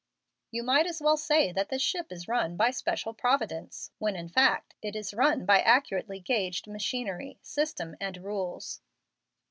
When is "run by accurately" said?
5.13-6.19